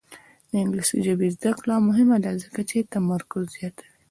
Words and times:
د 0.49 0.51
انګلیسي 0.63 0.97
ژبې 1.05 1.27
زده 1.35 1.51
کړه 1.59 1.75
مهمه 1.87 2.17
ده 2.23 2.31
ځکه 2.43 2.61
چې 2.69 2.89
تمرکز 2.93 3.43
زیاتوي. 3.57 3.89